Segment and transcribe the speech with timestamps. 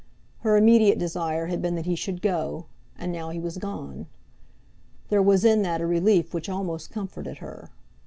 [0.39, 2.65] Her immediate desire had been that he should go,
[2.97, 4.07] and now he was gone.
[5.09, 7.69] There was in that a relief which almost comforted her.